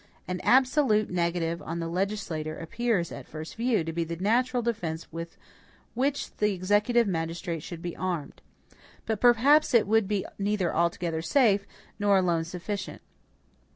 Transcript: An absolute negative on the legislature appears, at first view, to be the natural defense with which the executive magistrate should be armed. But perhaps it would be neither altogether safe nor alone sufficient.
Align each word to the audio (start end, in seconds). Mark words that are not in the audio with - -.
An 0.27 0.39
absolute 0.41 1.11
negative 1.11 1.61
on 1.61 1.77
the 1.77 1.87
legislature 1.87 2.57
appears, 2.57 3.11
at 3.11 3.27
first 3.27 3.53
view, 3.55 3.83
to 3.83 3.93
be 3.93 4.03
the 4.03 4.15
natural 4.15 4.63
defense 4.63 5.11
with 5.11 5.37
which 5.93 6.35
the 6.37 6.53
executive 6.55 7.05
magistrate 7.05 7.61
should 7.61 7.83
be 7.83 7.95
armed. 7.95 8.41
But 9.05 9.21
perhaps 9.21 9.75
it 9.75 9.85
would 9.87 10.07
be 10.07 10.25
neither 10.39 10.73
altogether 10.75 11.21
safe 11.21 11.67
nor 11.99 12.17
alone 12.17 12.45
sufficient. 12.45 13.03